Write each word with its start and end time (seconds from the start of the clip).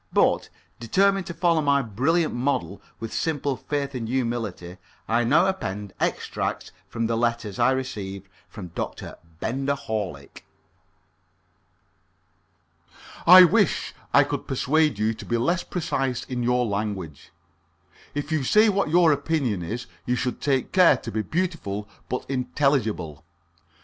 But, 0.11 0.49
determined 0.79 1.27
to 1.27 1.33
follow 1.35 1.61
my 1.61 1.83
brilliant 1.83 2.33
model 2.33 2.81
with 2.99 3.13
simple 3.13 3.55
faith 3.55 3.93
and 3.93 4.07
humility, 4.07 4.77
I 5.07 5.23
now 5.23 5.45
append 5.45 5.93
extracts 5.99 6.71
from 6.89 7.05
the 7.05 7.15
letters 7.15 7.59
I 7.59 7.69
received 7.69 8.27
from 8.49 8.69
Dr. 8.69 9.17
Benger 9.39 9.75
Horlick. 9.75 10.43
"I 13.27 13.43
wish 13.43 13.93
I 14.11 14.23
could 14.23 14.47
persuade 14.47 14.97
you 14.97 15.13
to 15.13 15.23
be 15.23 15.37
less 15.37 15.61
precise 15.61 16.23
in 16.23 16.41
your 16.41 16.65
language. 16.65 17.29
If 18.15 18.31
you 18.31 18.43
say 18.43 18.69
what 18.69 18.89
your 18.89 19.11
opinion 19.11 19.61
is, 19.61 19.85
you 20.07 20.15
should 20.15 20.41
take 20.41 20.71
care 20.71 20.97
to 20.97 21.11
be 21.11 21.21
beautiful 21.21 21.87
but 22.09 22.25
unintelligible. 22.27 23.23